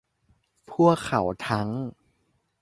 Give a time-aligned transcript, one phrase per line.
[0.71, 1.69] พวกเขาทั้ง